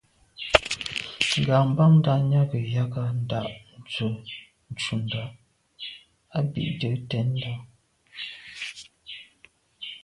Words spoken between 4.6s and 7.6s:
ncúndá á bì’də̌ tɛ̌ndá.